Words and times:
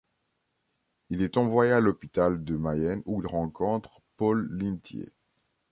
Il 1.11 1.21
est 1.21 1.37
envoyé 1.37 1.71
à 1.73 1.79
l’hôpital 1.79 2.43
de 2.43 2.57
Mayenne 2.57 3.03
où 3.05 3.21
il 3.21 3.27
rencontre 3.27 4.01
Paul 4.17 4.49
Lintier. 4.51 5.11